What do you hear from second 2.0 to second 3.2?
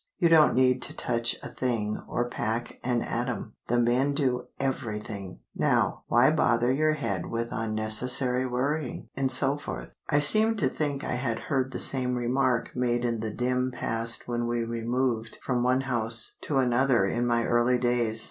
or pack an